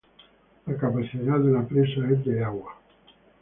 La 0.65 0.75
capacidad 0.77 1.37
de 1.37 1.51
la 1.51 1.63
presa 1.67 2.09
es 2.09 2.25
de 2.25 2.33
de 2.33 2.43
agua. 2.43 2.75